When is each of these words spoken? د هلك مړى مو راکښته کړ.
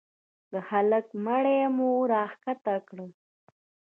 د 0.51 0.53
هلك 0.69 1.05
مړى 1.25 1.59
مو 1.75 1.89
راکښته 2.11 2.75
کړ. 2.87 2.99